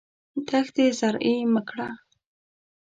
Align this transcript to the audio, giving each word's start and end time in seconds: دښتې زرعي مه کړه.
دښتې 0.47 0.85
زرعي 0.99 1.37
مه 1.53 1.61
کړه. 1.69 1.89